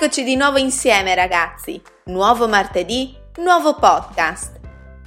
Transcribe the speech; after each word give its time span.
Eccoci 0.00 0.22
di 0.22 0.36
nuovo 0.36 0.58
insieme 0.58 1.16
ragazzi. 1.16 1.82
Nuovo 2.04 2.46
martedì, 2.46 3.16
nuovo 3.38 3.74
podcast. 3.74 4.60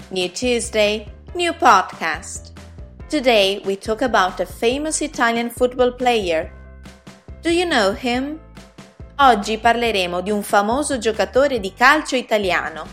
New 0.10 0.30
Tuesday, 0.32 1.10
new 1.34 1.54
podcast. 1.54 2.52
Today 3.08 3.62
we 3.64 3.78
talk 3.78 4.02
about 4.02 4.42
a 4.42 4.46
famous 4.46 5.00
Italian 5.00 5.50
football 5.50 5.96
player. 5.96 6.52
Do 7.42 7.50
you 7.50 7.66
know 7.66 7.96
him? 7.98 8.38
Oggi 9.16 9.58
parleremo 9.60 10.20
di 10.20 10.30
un 10.30 10.44
famoso 10.44 10.98
giocatore 10.98 11.62
di 11.62 11.74
calcio 11.74 12.18
italiano. 12.18 12.86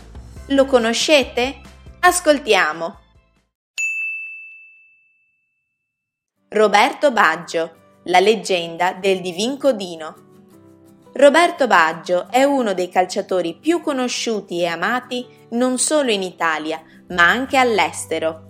Lo 0.45 0.63
conoscete? 0.63 1.59
Ascoltiamo. 1.99 2.97
Roberto 6.47 7.11
Baggio, 7.11 7.75
la 8.03 8.21
leggenda 8.21 8.93
del 8.93 9.19
Divin 9.19 9.57
Codino. 9.57 10.27
Roberto 11.11 11.65
Baggio 11.65 12.27
è 12.29 12.43
uno 12.43 12.75
dei 12.75 12.87
calciatori 12.87 13.55
più 13.55 13.81
conosciuti 13.81 14.61
e 14.61 14.67
amati 14.67 15.25
non 15.49 15.79
solo 15.79 16.11
in 16.11 16.21
Italia, 16.21 16.79
ma 17.09 17.27
anche 17.27 17.57
all'estero. 17.57 18.45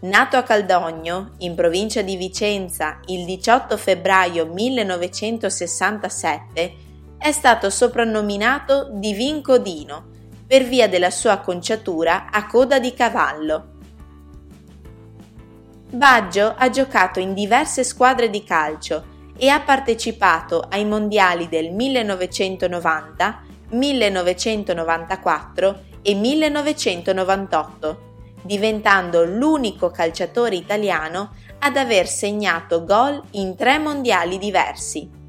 Nato 0.00 0.38
a 0.38 0.42
Caldogno, 0.42 1.34
in 1.38 1.54
provincia 1.54 2.00
di 2.00 2.16
Vicenza, 2.16 3.00
il 3.06 3.26
18 3.26 3.76
febbraio 3.76 4.46
1967, 4.46 6.74
è 7.18 7.32
stato 7.32 7.68
soprannominato 7.68 8.88
Divin 8.92 9.42
Codino 9.42 10.06
per 10.46 10.64
via 10.64 10.88
della 10.88 11.10
sua 11.10 11.32
acconciatura 11.32 12.30
a 12.30 12.46
coda 12.46 12.78
di 12.78 12.94
cavallo. 12.94 13.72
Baggio 15.90 16.54
ha 16.56 16.70
giocato 16.70 17.20
in 17.20 17.34
diverse 17.34 17.84
squadre 17.84 18.30
di 18.30 18.42
calcio 18.42 19.12
e 19.36 19.48
ha 19.48 19.60
partecipato 19.60 20.64
ai 20.68 20.84
mondiali 20.84 21.48
del 21.48 21.72
1990, 21.72 23.42
1994 23.70 25.82
e 26.02 26.14
1998, 26.14 28.12
diventando 28.42 29.24
l'unico 29.24 29.90
calciatore 29.90 30.56
italiano 30.56 31.30
ad 31.58 31.76
aver 31.76 32.06
segnato 32.06 32.84
gol 32.84 33.20
in 33.32 33.56
tre 33.56 33.78
mondiali 33.78 34.38
diversi. 34.38 35.22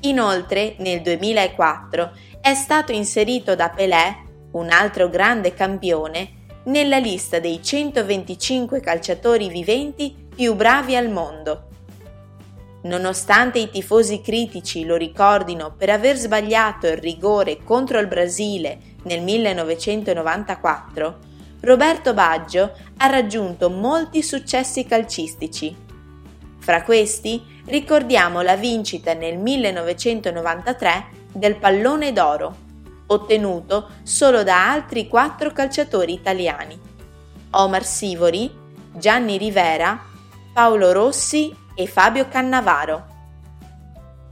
Inoltre, 0.00 0.76
nel 0.78 1.00
2004 1.00 2.12
è 2.40 2.54
stato 2.54 2.92
inserito 2.92 3.54
da 3.54 3.70
Pelé, 3.70 4.24
un 4.52 4.70
altro 4.70 5.08
grande 5.08 5.54
campione, 5.54 6.32
nella 6.64 6.98
lista 6.98 7.38
dei 7.38 7.62
125 7.62 8.80
calciatori 8.80 9.48
viventi 9.48 10.14
più 10.34 10.54
bravi 10.54 10.94
al 10.94 11.10
mondo. 11.10 11.68
Nonostante 12.86 13.58
i 13.58 13.68
tifosi 13.68 14.20
critici 14.20 14.84
lo 14.84 14.94
ricordino 14.94 15.74
per 15.76 15.90
aver 15.90 16.16
sbagliato 16.16 16.86
il 16.86 16.98
rigore 16.98 17.64
contro 17.64 17.98
il 17.98 18.06
Brasile 18.06 18.78
nel 19.02 19.22
1994, 19.22 21.18
Roberto 21.62 22.14
Baggio 22.14 22.76
ha 22.98 23.06
raggiunto 23.06 23.70
molti 23.70 24.22
successi 24.22 24.86
calcistici. 24.86 25.74
Fra 26.58 26.84
questi 26.84 27.42
ricordiamo 27.64 28.40
la 28.42 28.54
vincita 28.54 29.14
nel 29.14 29.36
1993 29.36 31.06
del 31.32 31.56
pallone 31.56 32.12
d'oro, 32.12 32.54
ottenuto 33.06 33.88
solo 34.04 34.44
da 34.44 34.70
altri 34.70 35.08
quattro 35.08 35.50
calciatori 35.50 36.12
italiani: 36.12 36.78
Omar 37.50 37.84
Sivori, 37.84 38.48
Gianni 38.92 39.38
Rivera, 39.38 40.00
Paolo 40.52 40.92
Rossi 40.92 41.64
e 41.76 41.86
Fabio 41.86 42.26
Cannavaro. 42.26 43.14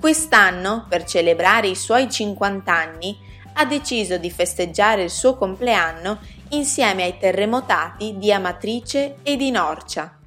Quest'anno, 0.01 0.87
per 0.89 1.05
celebrare 1.05 1.69
i 1.69 1.77
suoi 1.77 2.11
50 2.11 2.73
anni, 2.75 3.17
ha 3.55 3.65
deciso 3.65 4.19
di 4.19 4.31
festeggiare 4.31 5.05
il 5.05 5.11
suo 5.11 5.37
compleanno 5.37 6.19
insieme 6.51 7.05
ai 7.05 7.19
terremotati 7.19 8.17
di 8.19 8.33
Amatrice 8.33 9.19
e 9.23 9.37
di 9.37 9.51
Norcia. 9.51 10.19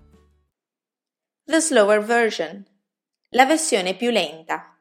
The 1.44 1.60
slower 1.60 2.04
version. 2.04 2.66
La 3.32 3.46
versione 3.46 3.96
più 3.96 4.10
lenta. 4.10 4.78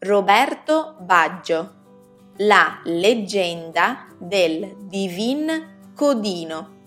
Roberto 0.00 0.96
Baggio. 1.00 1.74
La 2.38 2.80
leggenda 2.84 4.06
del 4.18 4.86
Divin 4.86 5.92
Codino. 5.94 6.77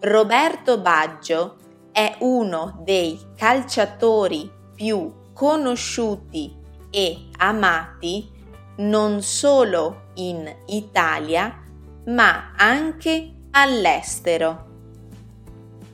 Roberto 0.00 0.78
Baggio 0.78 1.56
è 1.90 2.16
uno 2.20 2.82
dei 2.84 3.18
calciatori 3.34 4.52
più 4.74 5.10
conosciuti 5.32 6.54
e 6.90 7.28
amati 7.38 8.30
non 8.76 9.22
solo 9.22 10.08
in 10.14 10.54
Italia 10.66 11.62
ma 12.08 12.52
anche 12.56 13.32
all'estero. 13.52 14.64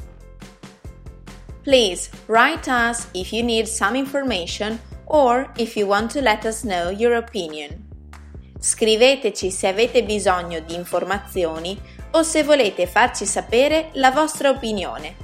Please 1.63 2.11
write 2.27 2.69
us 2.69 3.09
if 3.13 3.33
you 3.33 3.43
need 3.43 3.67
some 3.67 3.97
information 3.97 4.81
or 5.07 5.51
if 5.57 5.77
you 5.77 5.87
want 5.87 6.11
to 6.11 6.21
let 6.21 6.45
us 6.45 6.63
know 6.63 6.91
your 6.91 7.15
opinion. 7.15 7.82
Scriveteci 8.63 9.51
se 9.51 9.67
avete 9.67 10.05
bisogno 10.05 10.61
di 10.61 10.75
informazioni 10.75 11.77
o 12.13 12.23
se 12.23 12.45
volete 12.45 12.87
farci 12.87 13.27
sapere 13.27 13.89
la 13.95 14.13
vostra 14.13 14.51
opinione. 14.51 15.17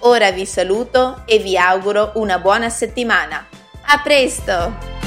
Ora 0.00 0.32
vi 0.32 0.44
saluto 0.46 1.22
e 1.26 1.38
vi 1.38 1.56
auguro 1.56 2.10
una 2.16 2.40
buona 2.40 2.68
settimana. 2.68 3.46
A 3.82 4.00
presto! 4.02 5.05